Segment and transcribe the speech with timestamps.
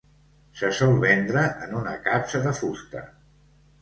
[0.61, 3.05] Se sol vendre en una capsa de fusta.